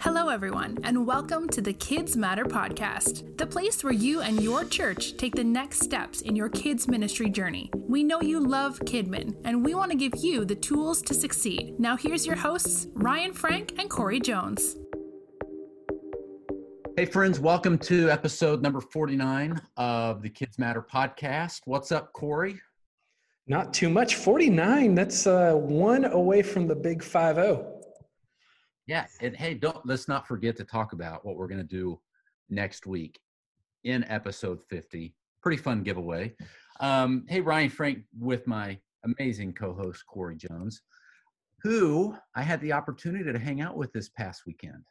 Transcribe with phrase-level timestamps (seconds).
[0.00, 4.64] Hello, everyone, and welcome to the Kids Matter podcast, the place where you and your
[4.64, 7.70] church take the next steps in your kids' ministry journey.
[7.74, 11.78] We know you love Kidmin, and we want to give you the tools to succeed.
[11.78, 14.74] Now, here's your hosts, Ryan Frank and Corey Jones.
[16.96, 21.60] Hey, friends, welcome to episode number 49 of the Kids Matter podcast.
[21.66, 22.58] What's up, Corey?
[23.46, 24.14] Not too much.
[24.14, 24.94] 49.
[24.94, 27.69] That's uh, one away from the big 5 0.
[28.90, 32.00] Yeah, and hey, don't let's not forget to talk about what we're going to do
[32.48, 33.20] next week
[33.84, 35.14] in episode 50.
[35.40, 36.34] Pretty fun giveaway.
[36.80, 40.82] Um, hey, Ryan Frank with my amazing co-host Corey Jones,
[41.62, 44.82] who I had the opportunity to hang out with this past weekend.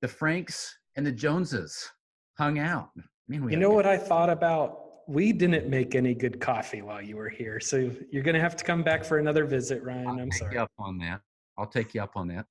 [0.00, 1.90] The Franks and the Joneses
[2.38, 2.90] hung out.
[3.26, 4.78] Man, you know what I thought about?
[5.08, 8.54] We didn't make any good coffee while you were here, so you're going to have
[8.54, 10.06] to come back for another visit, Ryan.
[10.06, 10.56] I'll I'm sorry.
[10.56, 11.20] up on that.
[11.58, 12.46] I'll take you up on that.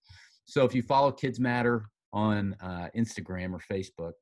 [0.49, 4.13] So if you follow Kids Matter on uh, Instagram or Facebook,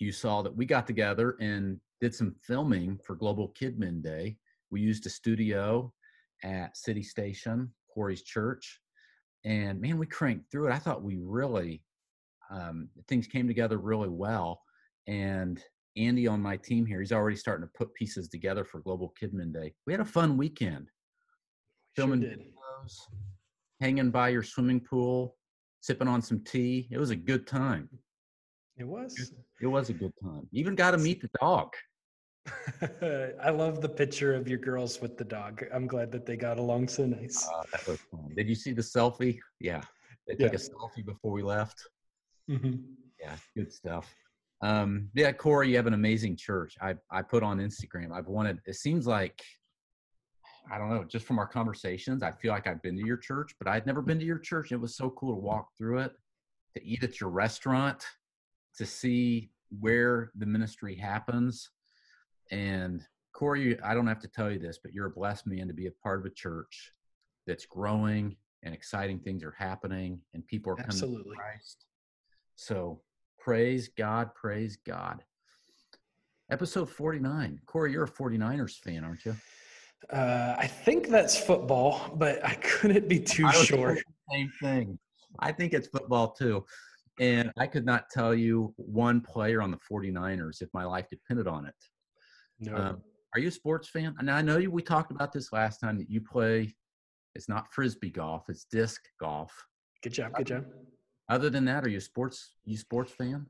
[0.00, 4.38] you saw that we got together and did some filming for Global Kidmin Day.
[4.72, 5.92] We used a studio
[6.42, 8.80] at City Station, Corey's church,
[9.44, 10.72] and man, we cranked through it.
[10.72, 11.80] I thought we really
[12.50, 14.60] um, things came together really well.
[15.06, 15.62] And
[15.96, 19.52] Andy on my team here, he's already starting to put pieces together for Global Kidmin
[19.52, 19.74] Day.
[19.86, 20.88] We had a fun weekend.
[21.94, 22.96] Filming sure videos,
[23.80, 25.36] hanging by your swimming pool,
[25.80, 26.88] sipping on some tea.
[26.90, 27.88] It was a good time.
[28.78, 29.32] It was.
[29.60, 30.46] It was a good time.
[30.52, 31.72] Even got to meet the dog.
[33.42, 35.64] I love the picture of your girls with the dog.
[35.72, 37.46] I'm glad that they got along so nice.
[37.48, 38.32] Uh, that was fun.
[38.36, 39.38] Did you see the selfie?
[39.60, 39.82] Yeah.
[40.26, 40.58] They took yeah.
[40.58, 41.80] a selfie before we left.
[42.50, 42.74] Mm-hmm.
[43.20, 44.14] Yeah, good stuff.
[44.62, 46.76] Um, yeah, Corey, you have an amazing church.
[46.80, 48.12] I, I put on Instagram.
[48.12, 49.42] I've wanted, it seems like
[50.70, 53.54] I don't know, just from our conversations, I feel like I've been to your church,
[53.58, 54.72] but I'd never been to your church.
[54.72, 56.12] It was so cool to walk through it,
[56.74, 58.04] to eat at your restaurant,
[58.76, 59.50] to see
[59.80, 61.70] where the ministry happens.
[62.50, 63.02] And
[63.32, 65.86] Corey, I don't have to tell you this, but you're a blessed man to be
[65.86, 66.92] a part of a church
[67.46, 71.36] that's growing and exciting things are happening and people are coming Absolutely.
[71.36, 71.84] to Christ.
[72.56, 73.00] So
[73.38, 75.22] praise God, praise God.
[76.50, 77.60] Episode 49.
[77.66, 79.36] Corey, you're a 49ers fan, aren't you?
[80.10, 83.98] Uh, I think that's football, but I couldn't be too sure.
[84.30, 84.98] Same thing.
[85.38, 86.64] I think it's football too.
[87.18, 91.46] And I could not tell you one player on the 49ers if my life depended
[91.46, 91.74] on it.
[92.60, 92.76] No.
[92.76, 93.02] Um,
[93.34, 94.14] are you a sports fan?
[94.18, 96.74] And I know you, we talked about this last time that you play,
[97.34, 99.52] it's not frisbee golf, it's disc golf.
[100.02, 100.34] Good job.
[100.34, 100.64] Good job.
[101.28, 103.46] Other than that, are you a sports, you sports fan?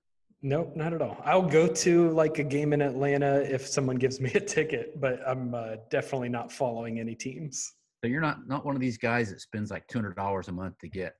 [0.46, 1.20] Nope, not at all.
[1.24, 5.18] I'll go to like a game in Atlanta if someone gives me a ticket, but
[5.26, 7.74] I'm uh, definitely not following any teams.
[8.00, 10.52] So you're not not one of these guys that spends like two hundred dollars a
[10.52, 11.16] month to get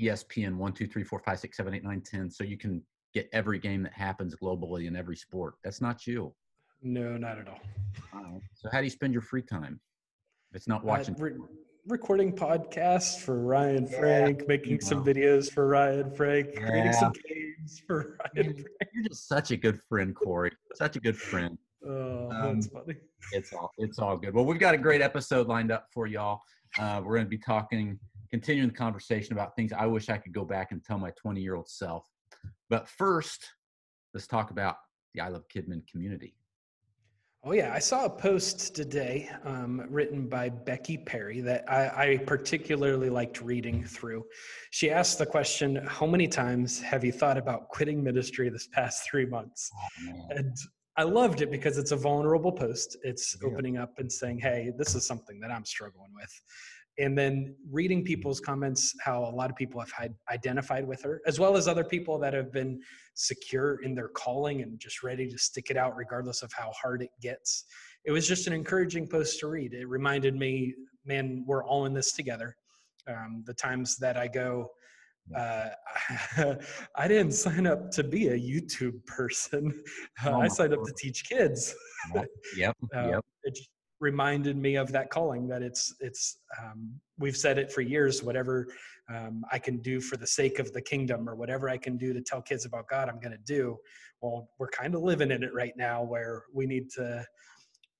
[0.00, 2.80] ESPN one, two, three, four, five, six, seven, eight, nine, ten, so you can
[3.12, 5.54] get every game that happens globally in every sport.
[5.64, 6.32] That's not you.
[6.82, 7.58] No, not at all.
[8.54, 9.80] So how do you spend your free time?
[10.52, 11.16] It's not uh, watching.
[11.16, 11.38] Uh, re-
[11.88, 16.60] recording podcasts for Ryan Frank, yeah, making some videos for Ryan Frank, yeah.
[16.60, 17.51] creating some games
[17.86, 18.66] for Ryan Frank.
[18.92, 20.52] You're just such a good friend, Corey.
[20.74, 21.56] Such a good friend.
[21.86, 22.94] Oh, um, that's funny.
[23.32, 24.34] It's all it's all good.
[24.34, 26.40] Well, we've got a great episode lined up for y'all.
[26.78, 27.98] Uh, we're going to be talking,
[28.30, 31.40] continuing the conversation about things I wish I could go back and tell my 20
[31.40, 32.06] year old self.
[32.70, 33.44] But first,
[34.14, 34.76] let's talk about
[35.14, 36.34] the I Love KidMin community.
[37.44, 37.72] Oh, yeah.
[37.74, 43.42] I saw a post today um, written by Becky Perry that I, I, particularly liked
[43.42, 44.24] reading through.
[44.70, 49.10] She asked the question How many times have you thought about quitting ministry this past
[49.10, 49.72] three months?
[49.74, 50.56] Oh, and
[50.96, 52.96] I loved it because it's a vulnerable post.
[53.02, 53.48] It's yeah.
[53.48, 56.32] opening up and saying, Hey, this is something that I'm struggling with
[56.98, 61.20] and then reading people's comments how a lot of people have had identified with her
[61.26, 62.80] as well as other people that have been
[63.14, 67.02] secure in their calling and just ready to stick it out regardless of how hard
[67.02, 67.64] it gets
[68.04, 70.74] it was just an encouraging post to read it reminded me
[71.06, 72.56] man we're all in this together
[73.08, 74.68] um, the times that i go
[75.36, 75.68] uh,
[76.96, 79.82] I didn't sign up to be a YouTube person.
[80.24, 81.74] Uh, oh I signed up to teach kids.
[82.56, 82.76] yep.
[82.94, 83.24] uh, yep.
[83.44, 83.58] It,
[84.02, 88.66] reminded me of that calling that it's it's um, we've said it for years whatever
[89.14, 92.12] um, i can do for the sake of the kingdom or whatever i can do
[92.12, 93.78] to tell kids about god i'm going to do.
[94.20, 97.24] Well we're kind of living in it right now where we need to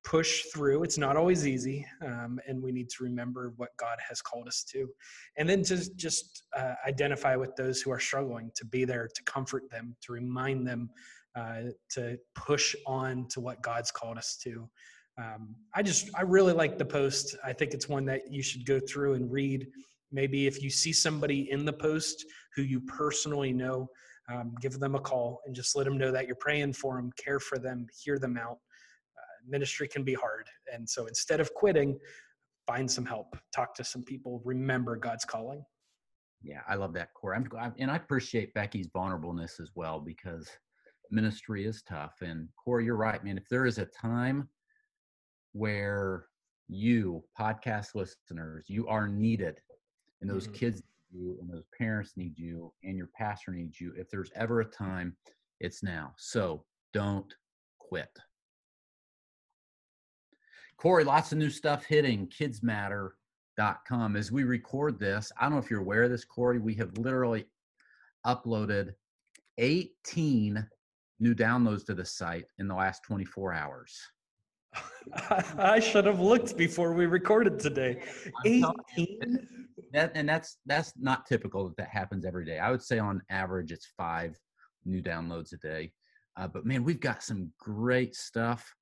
[0.05, 0.83] push through.
[0.83, 4.65] It's not always easy um, and we need to remember what god has called us
[4.73, 4.89] to.
[5.39, 9.23] And then to just uh, identify with those who are struggling to be there to
[9.23, 10.91] comfort them to remind them
[11.37, 14.69] uh, to push on to what god's called us to
[15.19, 17.37] um, I just I really like the post.
[17.45, 19.67] I think it's one that you should go through and read.
[20.11, 22.25] maybe if you see somebody in the post
[22.55, 23.89] who you personally know,
[24.31, 27.11] um, give them a call and just let them know that you're praying for them,
[27.17, 28.59] care for them, hear them out.
[29.19, 30.47] Uh, ministry can be hard.
[30.73, 31.99] And so instead of quitting,
[32.67, 35.65] find some help, talk to some people, remember God's calling.
[36.43, 37.37] Yeah, I love that, Corey.
[37.37, 40.49] I'm, I'm, and I appreciate Becky's vulnerableness as well because
[41.11, 42.15] ministry is tough.
[42.21, 43.39] And Corey, you're right, man.
[43.39, 44.49] If there is a time
[45.53, 46.27] where
[46.69, 49.61] you, podcast listeners, you are needed,
[50.21, 50.57] and those mm-hmm.
[50.57, 50.83] kids
[51.13, 54.65] you, and those parents need you, and your pastor needs you, if there's ever a
[54.65, 55.17] time,
[55.61, 56.13] it's now.
[56.17, 57.33] So don't
[57.79, 58.11] quit.
[60.77, 64.17] Corey, lots of new stuff hitting kidzmatter.com.
[64.17, 66.97] As we record this, I don't know if you're aware of this, Corey, we have
[66.99, 67.47] literally
[68.27, 68.95] uploaded
[69.59, 70.67] 18
[71.21, 74.01] new downloads to the site in the last 24 hours.
[75.59, 78.03] I should have looked before we recorded today.
[78.47, 79.49] 18
[79.93, 82.59] that, and that's that's not typical that that happens every day.
[82.59, 84.37] I would say on average it's 5
[84.85, 85.93] new downloads a day.
[86.37, 88.75] Uh, but man, we've got some great stuff.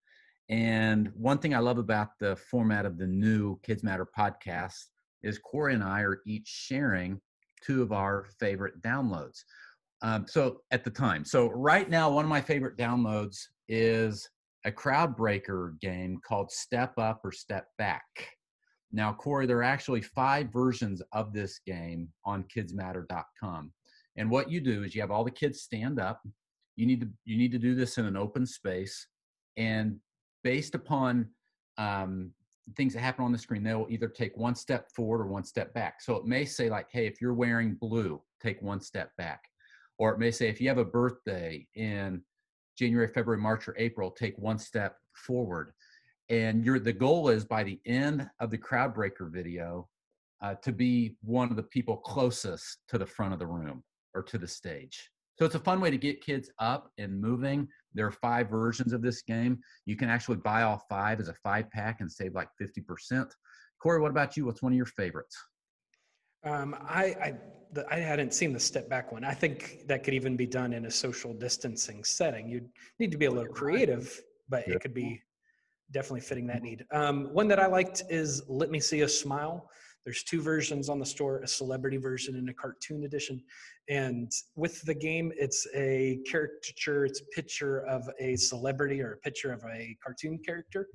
[0.48, 4.86] And one thing I love about the format of the new Kids Matter podcast
[5.22, 7.20] is Corey and I are each sharing
[7.62, 9.42] two of our favorite downloads.
[10.02, 13.36] Um, so at the time, so right now, one of my favorite downloads
[13.68, 14.28] is
[14.64, 18.04] a crowd breaker game called Step Up or Step Back.
[18.92, 23.72] Now, Corey, there are actually five versions of this game on kidzmatter.com.
[24.16, 26.20] And what you do is you have all the kids stand up.
[26.76, 29.06] You need to you need to do this in an open space,
[29.56, 29.96] and
[30.42, 31.28] based upon
[31.78, 32.32] um,
[32.76, 35.44] things that happen on the screen, they will either take one step forward or one
[35.44, 36.00] step back.
[36.00, 39.42] So it may say, like, hey, if you're wearing blue, take one step back.
[39.98, 42.22] Or it may say, if you have a birthday in
[42.80, 45.72] January, February, March, or April, take one step forward.
[46.30, 49.86] And your the goal is by the end of the crowd breaker video
[50.40, 53.84] uh, to be one of the people closest to the front of the room
[54.14, 55.10] or to the stage.
[55.38, 57.68] So it's a fun way to get kids up and moving.
[57.92, 59.58] There are five versions of this game.
[59.84, 63.26] You can actually buy all five as a five pack and save like 50%.
[63.82, 64.46] Corey, what about you?
[64.46, 65.36] What's one of your favorites?
[66.44, 67.34] Um, I, I,
[67.72, 69.24] the, I hadn't seen the step back one.
[69.24, 72.48] I think that could even be done in a social distancing setting.
[72.48, 75.22] You'd need to be a little creative, but it could be
[75.92, 76.84] definitely fitting that need.
[76.92, 79.68] Um, one that I liked is Let Me See a Smile.
[80.04, 83.42] There's two versions on the store, a celebrity version and a cartoon edition.
[83.88, 89.18] And with the game, it's a caricature, it's a picture of a celebrity or a
[89.18, 90.88] picture of a cartoon character.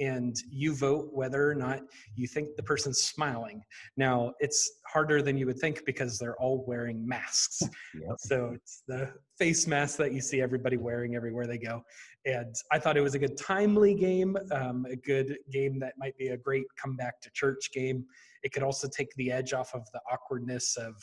[0.00, 1.82] And you vote whether or not
[2.16, 3.62] you think the person's smiling.
[3.96, 7.62] Now, it's harder than you would think because they're all wearing masks.
[7.94, 8.16] Yep.
[8.18, 11.82] So it's the face mask that you see everybody wearing everywhere they go.
[12.24, 16.16] And I thought it was a good timely game, um, a good game that might
[16.18, 18.04] be a great comeback to church game.
[18.42, 20.94] It could also take the edge off of the awkwardness of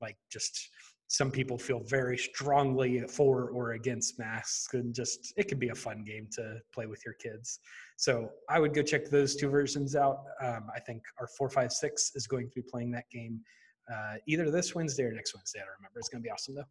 [0.00, 0.70] like just
[1.10, 5.74] some people feel very strongly for or against masks and just it can be a
[5.74, 7.58] fun game to play with your kids.
[7.96, 10.22] So i would go check those two versions out.
[10.40, 13.40] Um, i think our 456 is going to be playing that game
[13.92, 15.58] uh, either this wednesday or next wednesday.
[15.58, 15.98] I don't remember.
[15.98, 16.70] It's going to be awesome though.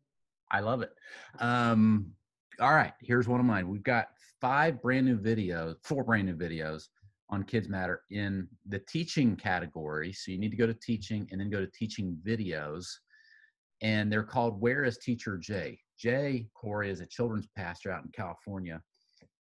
[0.51, 0.93] I love it.
[1.39, 2.13] Um,
[2.61, 2.93] all right.
[3.01, 3.67] Here's one of mine.
[3.67, 4.07] We've got
[4.39, 6.87] five brand new videos four brand new videos
[7.29, 10.13] on kids matter in the teaching category.
[10.13, 12.85] So you need to go to teaching and then go to teaching videos
[13.81, 15.79] and they're called Where is Teacher Jay?
[15.97, 18.81] Jay Corey is a children's pastor out in California,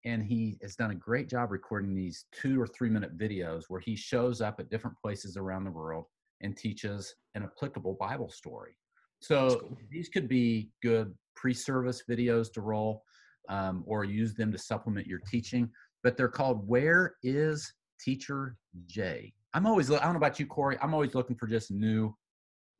[0.05, 3.79] and he has done a great job recording these two or three minute videos where
[3.79, 6.05] he shows up at different places around the world
[6.41, 8.75] and teaches an applicable Bible story.
[9.19, 9.77] So cool.
[9.91, 13.03] these could be good pre-service videos to roll,
[13.49, 15.69] um, or use them to supplement your teaching.
[16.03, 18.57] But they're called "Where is Teacher
[18.87, 20.77] Jay?" I'm always I don't know about you, Corey.
[20.81, 22.15] I'm always looking for just new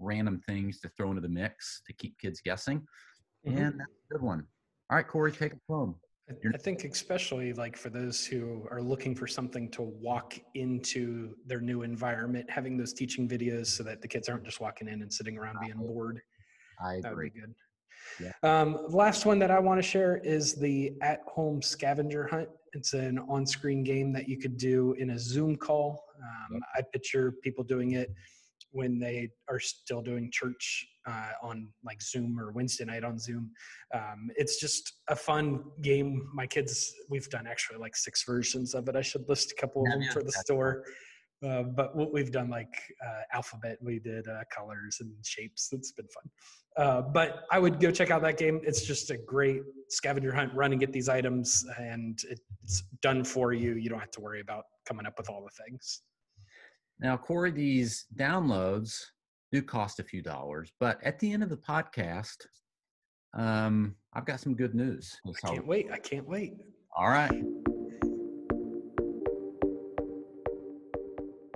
[0.02, 2.80] random things to throw into the mix to keep kids guessing.
[3.48, 3.58] Mm-hmm.
[3.58, 4.46] And that's a good one.
[4.90, 5.96] All right, Corey, take it home.
[6.54, 11.60] I think especially like for those who are looking for something to walk into their
[11.60, 15.12] new environment, having those teaching videos so that the kids aren't just walking in and
[15.12, 16.22] sitting around being bored.
[16.82, 17.02] I agree.
[17.02, 17.56] That would be good.
[18.22, 18.62] Yeah.
[18.62, 22.48] Um, last one that I want to share is the at-home scavenger hunt.
[22.74, 26.02] It's an on-screen game that you could do in a Zoom call.
[26.24, 26.62] Um.
[26.76, 28.14] I picture people doing it
[28.72, 33.52] when they are still doing church uh, on like Zoom or Wednesday night on Zoom.
[33.94, 36.28] Um, it's just a fun game.
[36.34, 38.96] My kids, we've done actually like six versions of it.
[38.96, 40.84] I should list a couple of them yeah, for the store.
[41.46, 42.74] Uh, but what we've done like
[43.04, 45.70] uh, alphabet, we did uh, colors and shapes.
[45.72, 46.30] It's been fun.
[46.78, 48.62] Uh, but I would go check out that game.
[48.64, 50.54] It's just a great scavenger hunt.
[50.54, 52.18] Run and get these items, and
[52.62, 53.74] it's done for you.
[53.74, 56.02] You don't have to worry about coming up with all the things.
[57.02, 58.96] Now, Corey, these downloads
[59.52, 60.72] do cost a few dollars.
[60.80, 62.38] But at the end of the podcast,
[63.34, 65.20] um, I've got some good news.
[65.26, 65.88] I can't wait.
[65.92, 66.54] I can't wait.
[66.96, 67.44] All right.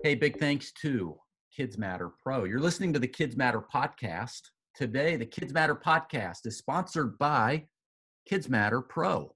[0.02, 1.16] Hey, big thanks to
[1.56, 2.46] Kids Matter Pro.
[2.46, 4.42] You're listening to the Kids Matter podcast.
[4.74, 7.66] Today, the Kids Matter podcast is sponsored by
[8.28, 9.32] Kids Matter Pro.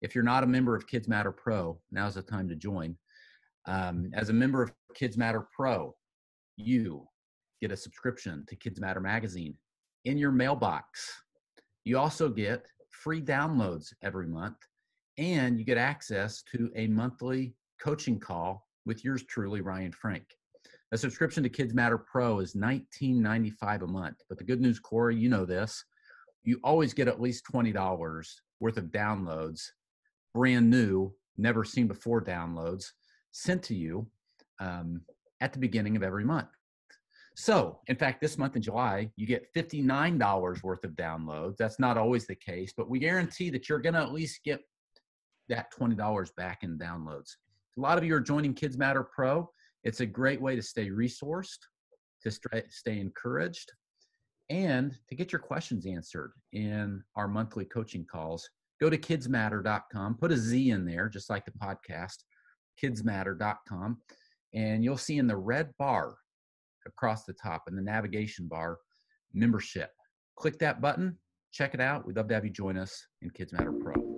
[0.00, 2.96] If you're not a member of Kids Matter Pro, now's the time to join.
[3.66, 5.94] Um, as a member of Kids Matter Pro,
[6.56, 7.06] you
[7.60, 9.54] get a subscription to Kids Matter magazine
[10.04, 11.10] in your mailbox.
[11.84, 14.56] You also get free downloads every month,
[15.18, 20.24] and you get access to a monthly coaching call with yours truly, Ryan Frank.
[20.92, 24.16] A subscription to Kids Matter Pro is $19.95 a month.
[24.28, 25.84] But the good news, Corey, you know this.
[26.44, 28.26] You always get at least $20
[28.60, 29.62] worth of downloads,
[30.34, 32.84] brand new, never seen before downloads
[33.32, 34.06] sent to you
[34.60, 35.02] um,
[35.40, 36.48] at the beginning of every month.
[37.34, 41.56] So, in fact, this month in July, you get $59 worth of downloads.
[41.56, 44.60] That's not always the case, but we guarantee that you're going to at least get
[45.48, 47.30] that $20 back in downloads.
[47.78, 49.50] A lot of you are joining Kids Matter Pro.
[49.82, 51.58] It's a great way to stay resourced,
[52.22, 53.72] to stay encouraged,
[54.50, 58.48] and to get your questions answered in our monthly coaching calls.
[58.78, 62.18] Go to kidzmatter.com, put a Z in there, just like the podcast,
[62.82, 63.98] kidzmatter.com,
[64.54, 66.16] and you'll see in the red bar
[66.86, 68.78] across the top in the navigation bar
[69.32, 69.90] membership.
[70.36, 71.18] Click that button,
[71.52, 72.06] check it out.
[72.06, 74.11] We'd love to have you join us in Kids Matter Pro.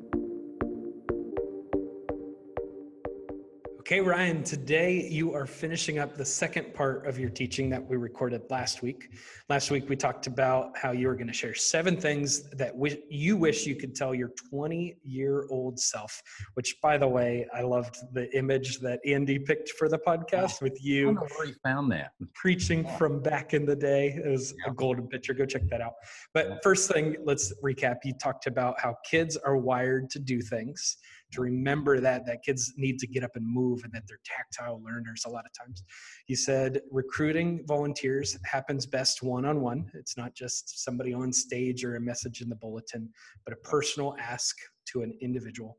[3.87, 7.99] Okay, Ryan, today you are finishing up the second part of your teaching that we
[7.99, 9.11] recorded last week.
[9.51, 12.73] Last week we talked about how you were going to share seven things that
[13.11, 16.23] you wish you could tell your 20 year old self,
[16.55, 20.83] which, by the way, I loved the image that Andy picked for the podcast with
[20.83, 21.11] you.
[21.11, 22.13] I don't know where he found that.
[22.33, 24.19] Preaching from back in the day.
[24.25, 24.73] It was yeah.
[24.73, 25.35] a golden picture.
[25.35, 25.93] Go check that out.
[26.33, 27.97] But first thing, let's recap.
[28.03, 30.97] You talked about how kids are wired to do things
[31.35, 34.83] to remember that that kids need to get up and move and that they're tactile
[34.83, 35.85] learners a lot of times.
[36.27, 39.91] He said recruiting volunteers happens best one-on-one.
[39.95, 43.09] It's not just somebody on stage or a message in the bulletin
[43.45, 45.77] but a personal ask to an individual.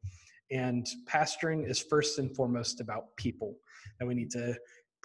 [0.51, 3.55] And pastoring is first and foremost about people.
[3.99, 4.55] That we need to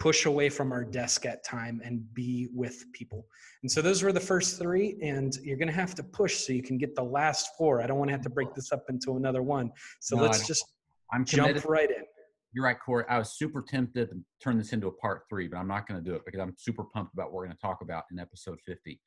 [0.01, 3.27] push away from our desk at time and be with people.
[3.61, 6.53] And so those were the first three, and you're going to have to push so
[6.53, 7.83] you can get the last four.
[7.83, 9.69] I don't want to have to break this up into another one.
[9.99, 10.65] So no, let's just
[11.13, 11.69] I'm jump committed.
[11.69, 12.03] right in.
[12.51, 13.05] You're right, Corey.
[13.09, 16.03] I was super tempted to turn this into a part three, but I'm not going
[16.03, 18.17] to do it because I'm super pumped about what we're going to talk about in
[18.17, 18.99] episode 50.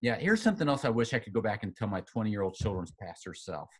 [0.00, 2.42] Yeah, here's something else I wish I could go back and tell my 20 year
[2.42, 3.70] old children's pastor self,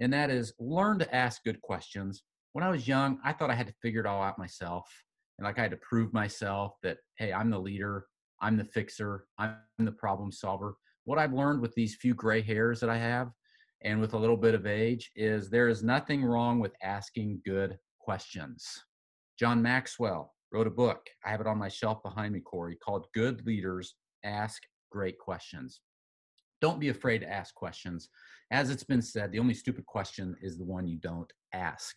[0.00, 2.24] and that is learn to ask good questions.
[2.54, 4.90] When I was young, I thought I had to figure it all out myself
[5.42, 8.06] and like I had to prove myself that hey, I'm the leader,
[8.40, 10.76] I'm the fixer, I'm the problem solver.
[11.02, 13.28] What I've learned with these few gray hairs that I have
[13.82, 17.76] and with a little bit of age is there is nothing wrong with asking good
[17.98, 18.64] questions.
[19.36, 21.04] John Maxwell wrote a book.
[21.24, 25.80] I have it on my shelf behind me, Corey, called Good Leaders Ask Great Questions.
[26.60, 28.10] Don't be afraid to ask questions.
[28.52, 31.96] As it's been said, the only stupid question is the one you don't ask.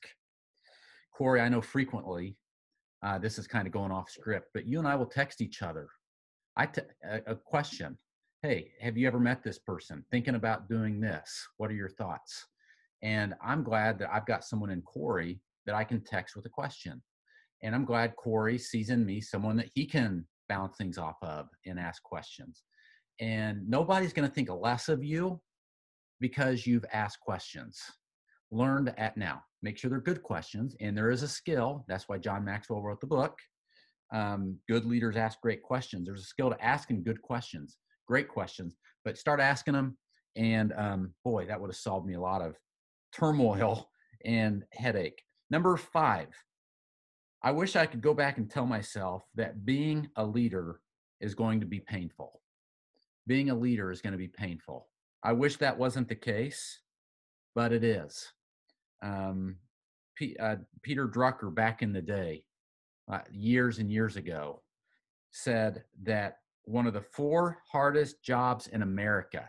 [1.15, 2.37] Corey, I know frequently
[3.05, 5.61] uh, this is kind of going off script, but you and I will text each
[5.61, 5.87] other.
[6.57, 7.97] I t- a, a question.
[8.41, 10.03] Hey, have you ever met this person?
[10.09, 11.47] Thinking about doing this.
[11.57, 12.47] What are your thoughts?
[13.03, 16.49] And I'm glad that I've got someone in Corey that I can text with a
[16.49, 17.01] question.
[17.61, 21.47] And I'm glad Corey sees in me someone that he can bounce things off of
[21.67, 22.63] and ask questions.
[23.19, 25.39] And nobody's going to think less of you
[26.19, 27.79] because you've asked questions.
[28.55, 29.43] Learn to at now.
[29.61, 33.01] Make sure they're good questions and there is a skill that's why john maxwell wrote
[33.01, 33.37] the book
[34.13, 36.05] um, good leaders ask great questions.
[36.05, 39.97] There's a skill to asking good questions great questions but start asking them
[40.37, 42.55] and um, boy that would have solved me a lot of
[43.11, 43.89] turmoil
[44.25, 45.21] and headache.
[45.49, 46.27] Number five
[47.43, 50.79] i wish i could go back and tell myself that being a leader
[51.19, 52.39] is going to be painful.
[53.27, 54.87] Being a leader is going to be painful.
[55.23, 56.79] I wish that wasn't the case
[57.55, 58.31] but it is
[59.05, 59.57] um,
[60.15, 62.43] P, uh, Peter Drucker back in the day,
[63.11, 64.61] uh, years and years ago,
[65.31, 69.45] said that one of the four hardest jobs in America,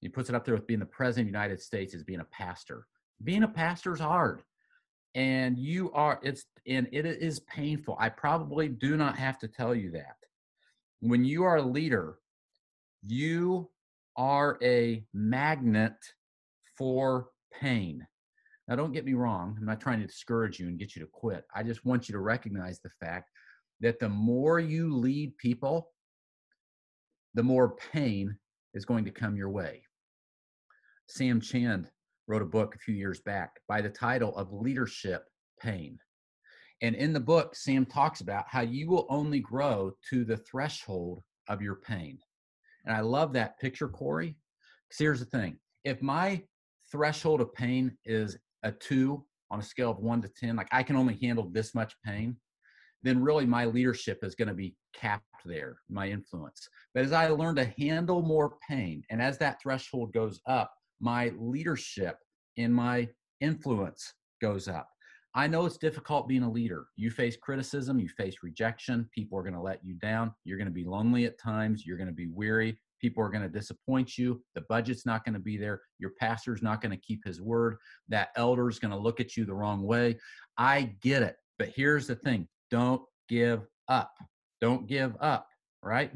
[0.00, 2.20] he puts it up there with being the president of the United States, is being
[2.20, 2.86] a pastor.
[3.22, 4.42] Being a pastor is hard.
[5.14, 7.96] And you are, it's, and it is painful.
[8.00, 10.16] I probably do not have to tell you that.
[11.00, 12.18] When you are a leader,
[13.02, 13.70] you
[14.16, 15.96] are a magnet
[16.76, 17.28] for
[17.60, 18.06] pain.
[18.68, 19.56] Now, don't get me wrong.
[19.58, 21.44] I'm not trying to discourage you and get you to quit.
[21.54, 23.30] I just want you to recognize the fact
[23.80, 25.90] that the more you lead people,
[27.34, 28.36] the more pain
[28.72, 29.82] is going to come your way.
[31.08, 31.90] Sam Chand
[32.26, 35.24] wrote a book a few years back by the title of Leadership
[35.60, 35.98] Pain.
[36.80, 41.22] And in the book, Sam talks about how you will only grow to the threshold
[41.48, 42.18] of your pain.
[42.86, 44.36] And I love that picture, Corey.
[44.88, 46.42] Because here's the thing if my
[46.90, 50.82] threshold of pain is a two on a scale of one to 10, like I
[50.82, 52.36] can only handle this much pain,
[53.02, 56.68] then really my leadership is going to be capped there, my influence.
[56.94, 61.32] But as I learn to handle more pain, and as that threshold goes up, my
[61.38, 62.16] leadership
[62.56, 63.08] and my
[63.40, 64.88] influence goes up.
[65.36, 66.86] I know it's difficult being a leader.
[66.96, 69.08] You face criticism, you face rejection.
[69.12, 70.32] People are going to let you down.
[70.44, 71.84] You're going to be lonely at times.
[71.84, 72.78] You're going to be weary.
[73.04, 74.42] People are going to disappoint you.
[74.54, 75.82] The budget's not going to be there.
[75.98, 77.76] Your pastor's not going to keep his word.
[78.08, 80.16] That elder's going to look at you the wrong way.
[80.56, 81.36] I get it.
[81.58, 84.14] But here's the thing don't give up.
[84.62, 85.46] Don't give up,
[85.82, 86.12] right?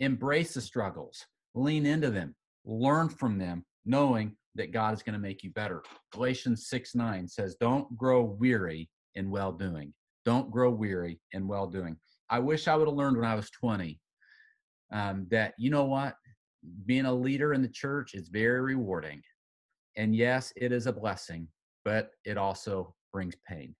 [0.00, 1.22] Embrace the struggles,
[1.54, 2.34] lean into them,
[2.64, 5.82] learn from them, knowing that God is going to make you better.
[6.14, 9.92] Galatians 6 9 says, Don't grow weary in well doing.
[10.24, 11.98] Don't grow weary in well doing.
[12.30, 14.00] I wish I would have learned when I was 20
[14.92, 16.14] um, that, you know what?
[16.86, 19.22] Being a leader in the church is very rewarding.
[19.96, 21.48] And yes, it is a blessing,
[21.84, 23.74] but it also brings pain.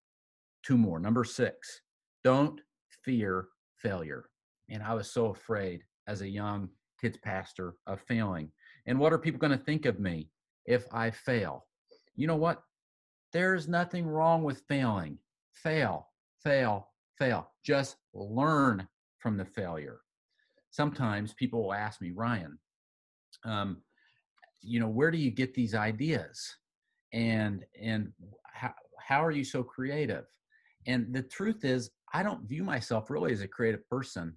[0.63, 0.99] Two more.
[0.99, 1.81] Number six,
[2.25, 2.61] don't
[3.05, 4.27] fear failure.
[4.69, 6.69] And I was so afraid as a young
[7.01, 8.51] kids pastor of failing.
[8.87, 10.29] And what are people going to think of me
[10.67, 11.67] if I fail?
[12.15, 12.63] You know what?
[13.33, 15.19] There's nothing wrong with failing.
[15.55, 16.09] Fail,
[16.43, 17.51] fail, fail.
[17.65, 18.87] Just learn
[19.19, 20.01] from the failure.
[20.71, 22.59] Sometimes people will ask me, Ryan,
[23.45, 23.83] um,
[24.61, 26.57] you know, where do you get these ideas?
[27.13, 28.13] And and
[28.53, 30.25] how, how are you so creative?
[30.87, 34.37] And the truth is, I don't view myself really as a creative person,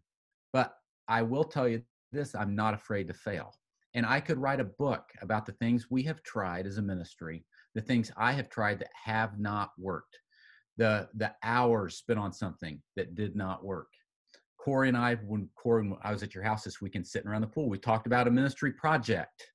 [0.53, 0.73] but
[1.07, 1.81] I will tell you
[2.11, 3.53] this I'm not afraid to fail.
[3.93, 7.45] And I could write a book about the things we have tried as a ministry,
[7.75, 10.17] the things I have tried that have not worked,
[10.77, 13.87] the, the hours spent on something that did not work.
[14.65, 17.41] Corey and I, when Corey, when I was at your house this weekend sitting around
[17.41, 19.51] the pool, we talked about a ministry project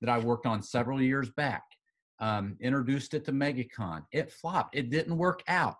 [0.00, 1.64] that I worked on several years back.
[2.20, 4.04] Um, introduced it to MegaCon.
[4.12, 4.76] It flopped.
[4.76, 5.74] It didn't work out.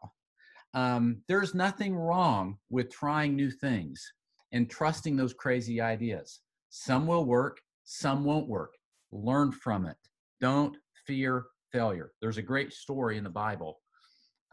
[0.75, 4.03] Um, there's nothing wrong with trying new things
[4.51, 6.41] and trusting those crazy ideas.
[6.71, 8.75] Some will work, some won't work.
[9.13, 9.97] Learn from it.
[10.41, 12.11] Don't fear failure.
[12.21, 13.79] There's a great story in the Bible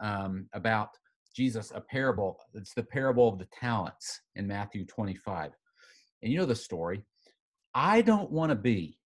[0.00, 0.90] um, about
[1.34, 2.38] Jesus, a parable.
[2.54, 5.52] It's the parable of the talents in Matthew 25.
[6.22, 7.02] And you know the story.
[7.74, 8.98] I don't want to be,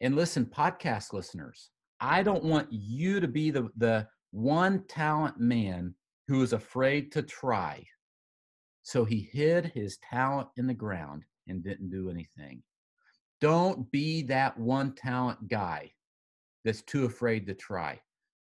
[0.00, 5.94] and listen, podcast listeners, I don't want you to be the, the one talent man
[6.26, 7.86] who is afraid to try.
[8.82, 12.62] So he hid his talent in the ground and didn't do anything.
[13.40, 15.92] Don't be that one talent guy
[16.64, 18.00] that's too afraid to try.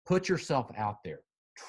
[0.06, 1.22] Put yourself out there.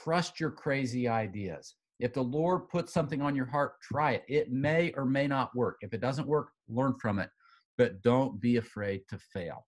[0.02, 1.74] Trust your crazy ideas.
[1.98, 4.24] If the Lord puts something on your heart, try it.
[4.28, 5.76] It may or may not work.
[5.82, 7.28] If it doesn't work, learn from it,
[7.76, 9.66] but don't be afraid to fail.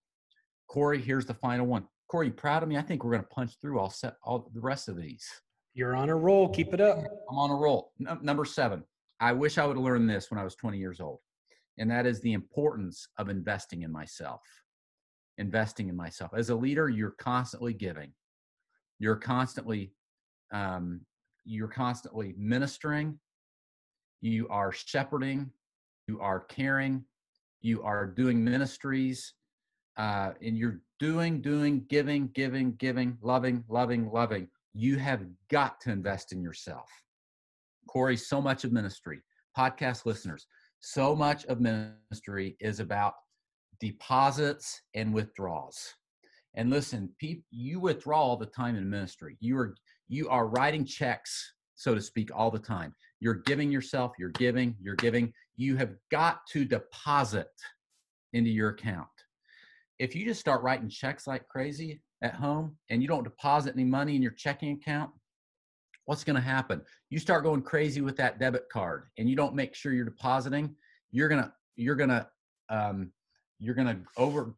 [0.68, 1.86] Corey, here's the final one.
[2.08, 2.76] Corey, you proud of me?
[2.76, 5.26] I think we're going to punch through all set all the rest of these.
[5.74, 6.48] You're on a roll.
[6.48, 6.98] Keep it up.
[7.30, 7.92] I'm on a roll.
[7.98, 8.84] No, number seven.
[9.20, 11.20] I wish I would have learned this when I was 20 years old,
[11.78, 14.42] and that is the importance of investing in myself.
[15.38, 16.32] Investing in myself.
[16.36, 18.12] As a leader, you're constantly giving.
[18.98, 19.92] You're constantly,
[20.52, 21.00] um,
[21.44, 23.18] you're constantly ministering.
[24.20, 25.50] You are shepherding.
[26.06, 27.04] You are caring.
[27.60, 29.34] You are doing ministries,
[29.96, 35.90] uh, and you're doing, doing, giving, giving, giving, loving, loving, loving you have got to
[35.90, 36.88] invest in yourself.
[37.88, 39.20] Corey, so much of ministry,
[39.56, 40.46] podcast listeners,
[40.80, 43.14] so much of ministry is about
[43.80, 45.94] deposits and withdrawals.
[46.54, 47.10] And listen,
[47.50, 49.36] you withdraw all the time in ministry.
[49.40, 49.74] You are
[50.08, 52.94] you are writing checks, so to speak, all the time.
[53.20, 55.32] You're giving yourself, you're giving, you're giving.
[55.56, 57.50] You have got to deposit
[58.32, 59.08] into your account.
[59.98, 63.84] If you just start writing checks like crazy, at home and you don't deposit any
[63.84, 65.10] money in your checking account,
[66.06, 66.80] what's going to happen?
[67.10, 70.74] You start going crazy with that debit card and you don't make sure you're depositing,
[71.10, 72.26] you're going to, you're going to,
[72.70, 73.12] um,
[73.58, 74.54] you're going to over,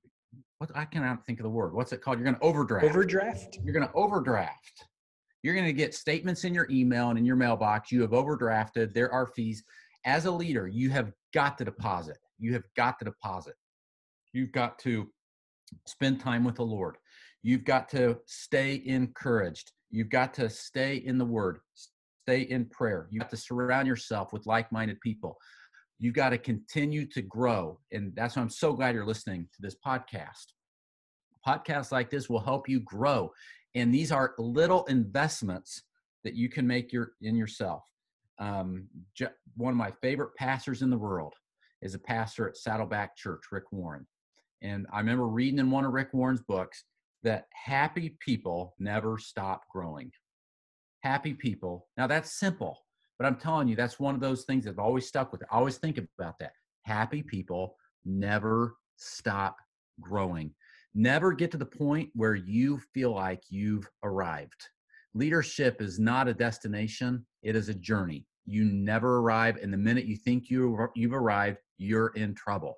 [0.59, 1.75] what I cannot think of the word.
[1.75, 2.19] What's it called?
[2.19, 2.87] You're going to overdraft.
[2.87, 3.59] Overdraft.
[3.65, 4.85] You're going to overdraft.
[5.45, 7.93] You're going to get statements in your email and in your mailbox.
[7.93, 8.95] You have overdrafted.
[8.95, 9.63] There are fees.
[10.07, 12.17] As a leader, you have got to deposit.
[12.39, 13.55] You have got to deposit.
[14.33, 15.07] You've got to
[15.87, 16.97] spend time with the Lord.
[17.43, 19.73] You've got to stay encouraged.
[19.91, 21.59] You've got to stay in the word,
[22.27, 23.07] stay in prayer.
[23.11, 25.37] You have to surround yourself with like minded people.
[25.99, 27.79] You've got to continue to grow.
[27.93, 30.47] And that's why I'm so glad you're listening to this podcast.
[31.47, 33.31] Podcasts like this will help you grow.
[33.75, 35.83] And these are little investments
[36.23, 37.83] that you can make your in yourself.
[38.39, 38.89] Um,
[39.57, 41.35] one of my favorite pastors in the world
[41.83, 44.07] is a pastor at Saddleback Church, Rick Warren.
[44.63, 46.85] And I remember reading in one of Rick Warren's books
[47.23, 50.11] that happy people never stop growing.
[51.03, 51.87] Happy people.
[51.97, 52.79] Now that's simple,
[53.19, 55.43] but I'm telling you, that's one of those things that I've always stuck with.
[55.51, 56.53] I always think about that.
[56.83, 59.57] Happy people never stop
[60.01, 60.51] growing.
[60.95, 64.69] Never get to the point where you feel like you've arrived.
[65.15, 68.27] Leadership is not a destination, it is a journey.
[68.47, 69.57] You never arrive.
[69.63, 72.77] And the minute you think you, you've arrived, you're in trouble.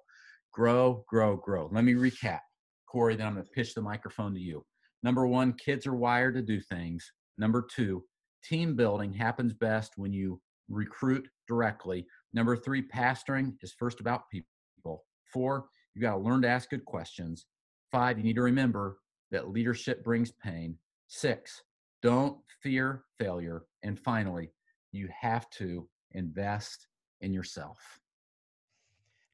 [0.52, 1.68] Grow, grow, grow.
[1.72, 2.40] Let me recap.
[2.86, 4.64] Corey, then I'm going to pitch the microphone to you.
[5.02, 7.10] Number one, kids are wired to do things.
[7.36, 8.04] Number two,
[8.42, 12.06] team building happens best when you recruit directly.
[12.32, 15.04] Number three, pastoring is first about people.
[15.32, 17.46] Four, you got to learn to ask good questions.
[17.90, 18.98] Five, you need to remember
[19.30, 20.76] that leadership brings pain.
[21.08, 21.62] Six,
[22.02, 23.64] don't fear failure.
[23.82, 24.50] And finally,
[24.92, 26.88] you have to invest
[27.20, 27.78] in yourself.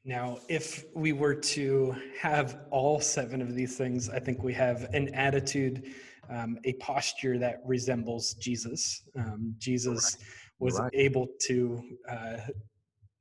[0.04, 4.92] Now, if we were to have all seven of these things, I think we have
[4.92, 5.92] an attitude,
[6.28, 9.04] um, a posture that resembles Jesus.
[9.16, 10.18] Um, Jesus
[10.58, 12.36] was able to uh,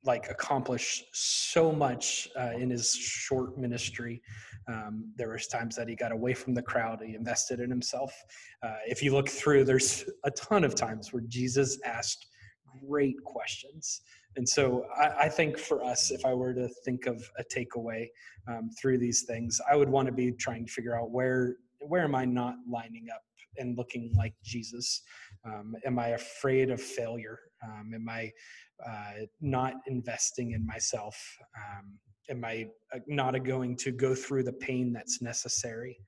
[0.04, 4.20] like accomplish so much uh, in his short ministry.
[4.68, 7.00] Um, there was times that he got away from the crowd.
[7.04, 8.12] He invested in himself.
[8.62, 12.26] Uh, if you look through, there's a ton of times where Jesus asked
[12.86, 14.02] great questions.
[14.36, 18.06] And so I, I, think for us, if I were to think of a takeaway
[18.48, 22.04] um, through these things, I would want to be trying to figure out where where
[22.04, 23.22] am I not lining up
[23.58, 25.02] and looking like Jesus?
[25.44, 27.38] Um, am I afraid of failure?
[27.64, 28.30] Um, am I
[28.86, 31.16] uh, not investing in myself?
[31.56, 31.98] Um,
[32.30, 35.98] am I uh, not going to go through the pain that's necessary?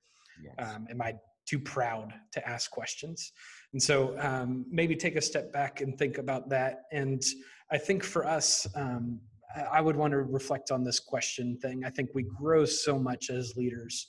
[0.43, 0.55] Yes.
[0.59, 1.15] Um, am I
[1.47, 3.33] too proud to ask questions?
[3.73, 6.83] And so um, maybe take a step back and think about that.
[6.93, 7.23] And
[7.71, 9.21] I think for us, um,
[9.71, 11.85] I would want to reflect on this question thing.
[11.85, 14.09] I think we grow so much as leaders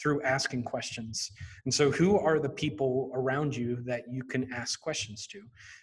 [0.00, 1.30] through asking questions.
[1.64, 5.42] And so, who are the people around you that you can ask questions to?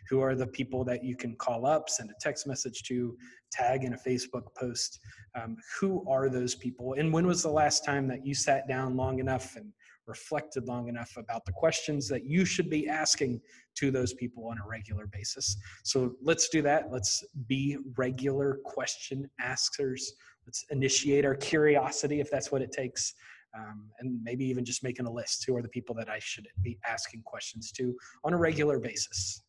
[0.09, 3.15] Who are the people that you can call up, send a text message to,
[3.51, 4.99] tag in a Facebook post?
[5.35, 6.93] Um, who are those people?
[6.93, 9.71] And when was the last time that you sat down long enough and
[10.07, 13.41] reflected long enough about the questions that you should be asking
[13.75, 15.57] to those people on a regular basis.
[15.83, 16.91] So let's do that.
[16.91, 20.13] Let's be regular question askers.
[20.45, 23.13] Let's initiate our curiosity if that's what it takes.
[23.57, 25.45] Um, and maybe even just making a list.
[25.47, 29.43] Who are the people that I should be asking questions to on a regular basis?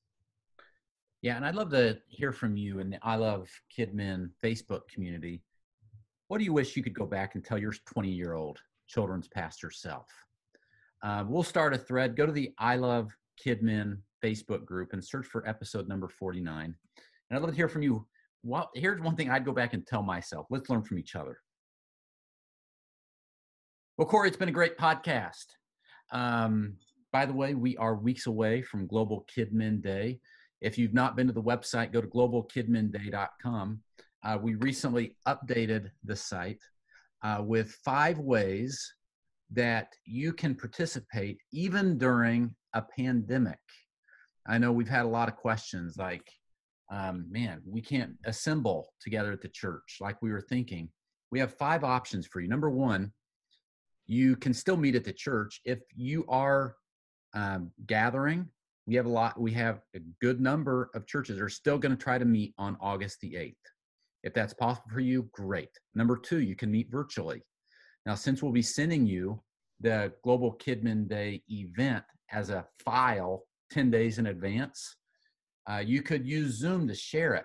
[1.20, 5.42] Yeah, and I'd love to hear from you in the I Love KidMin Facebook community.
[6.28, 9.28] What do you wish you could go back and tell your 20 year old children's
[9.28, 10.06] pastor self?
[11.02, 12.16] Uh, we'll start a thread.
[12.16, 13.10] Go to the I Love
[13.44, 16.64] KidMin Facebook group and search for episode number 49.
[16.66, 16.74] And
[17.36, 18.06] I'd love to hear from you.
[18.44, 20.46] Well, here's one thing I'd go back and tell myself.
[20.50, 21.38] Let's learn from each other.
[23.98, 25.46] Well, Corey, it's been a great podcast.
[26.12, 26.76] Um,
[27.12, 30.20] by the way, we are weeks away from Global KidMin Day.
[30.60, 33.80] If you've not been to the website, go to globalkidminday.com.
[34.24, 36.62] Uh, we recently updated the site
[37.24, 38.94] uh, with five ways
[39.50, 43.58] that you can participate even during a pandemic.
[44.46, 46.30] I know we've had a lot of questions like,
[46.88, 50.88] um, man, we can't assemble together at the church like we were thinking.
[51.32, 52.46] We have five options for you.
[52.46, 53.12] Number one,
[54.08, 56.74] you can still meet at the church if you are
[57.34, 58.48] um, gathering.
[58.86, 62.02] We have a lot, we have a good number of churches are still going to
[62.02, 63.54] try to meet on August the 8th.
[64.24, 65.68] If that's possible for you, great.
[65.94, 67.42] Number two, you can meet virtually.
[68.06, 69.40] Now, since we'll be sending you
[69.80, 74.96] the Global KidMin Day event as a file 10 days in advance,
[75.70, 77.44] uh, you could use Zoom to share it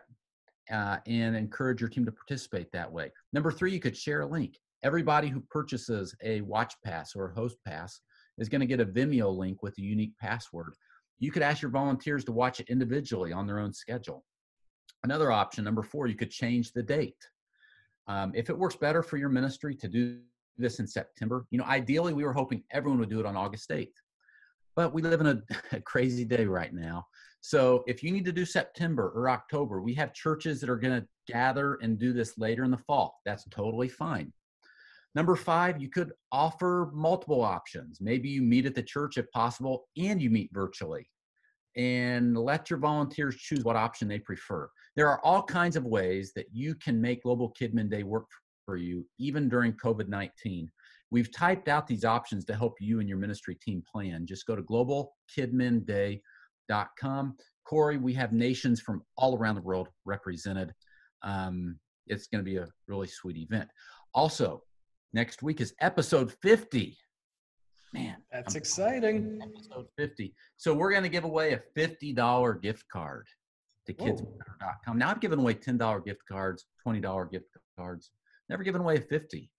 [0.74, 3.12] uh, and encourage your team to participate that way.
[3.34, 4.58] Number three, you could share a link.
[4.84, 8.02] Everybody who purchases a Watch Pass or a Host Pass
[8.38, 10.74] is going to get a Vimeo link with a unique password.
[11.20, 14.26] You could ask your volunteers to watch it individually on their own schedule.
[15.04, 17.18] Another option, number four, you could change the date.
[18.08, 20.20] Um, if it works better for your ministry to do
[20.58, 21.46] this in September.
[21.52, 23.94] You know, ideally, we were hoping everyone would do it on August 8th,
[24.76, 25.42] but we live in a,
[25.72, 27.06] a, crazy day right now.
[27.42, 31.02] So if you need to do September or October, we have churches that are going
[31.02, 33.20] to gather and do this later in the fall.
[33.26, 34.32] That's totally fine.
[35.16, 38.00] Number five, you could offer multiple options.
[38.02, 41.08] Maybe you meet at the church if possible and you meet virtually.
[41.76, 44.70] and let your volunteers choose what option they prefer.
[44.96, 48.28] There are all kinds of ways that you can make Global KidMin Day work
[48.66, 50.70] for you, even during COVID 19.
[51.12, 54.26] We've typed out these options to help you and your ministry team plan.
[54.26, 57.36] Just go to globalkidminday.com.
[57.66, 60.74] Corey, we have nations from all around the world represented.
[61.24, 63.70] Um, it's going to be a really sweet event.
[64.14, 64.62] Also,
[65.14, 66.98] next week is episode 50.
[67.94, 69.40] Man, that's I'm exciting.
[69.42, 70.34] Episode 50.
[70.58, 73.28] So we're going to give away a $50 gift card
[73.86, 74.98] to kidzmatter.com.
[74.98, 77.46] Now I've given away $10 gift cards, $20 gift
[77.78, 78.12] cards.
[78.50, 79.50] Never given away a 50.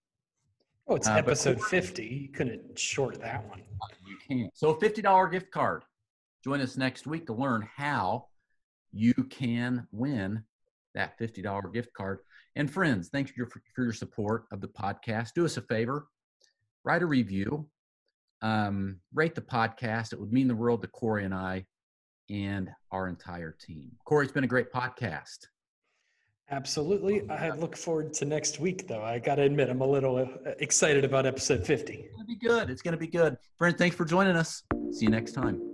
[0.88, 2.04] Oh, it's uh, episode 50.
[2.04, 3.62] You couldn't short that one.
[4.06, 4.50] You can't.
[4.54, 5.84] So a $50 gift card.
[6.42, 8.26] Join us next week to learn how
[8.92, 10.42] you can win
[10.94, 12.18] that $50 gift card.
[12.56, 15.30] And friends, thanks for your, for your support of the podcast.
[15.34, 16.06] Do us a favor,
[16.84, 17.68] write a review,
[18.42, 20.12] um, rate the podcast.
[20.12, 21.64] It would mean the world to Corey and I
[22.30, 23.90] and our entire team.
[24.04, 25.46] Corey, it's been a great podcast.
[26.50, 27.28] Absolutely.
[27.30, 29.02] I look forward to next week, though.
[29.02, 31.94] I got to admit, I'm a little uh, excited about episode 50.
[31.94, 32.70] It's going to be good.
[32.70, 33.38] It's going to be good.
[33.58, 34.62] Friends, thanks for joining us.
[34.92, 35.73] See you next time.